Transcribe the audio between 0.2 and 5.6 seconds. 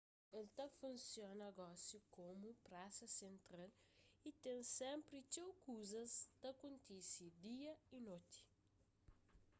el ta funsiona gosi komu prasa sentral y ten sénpri txeu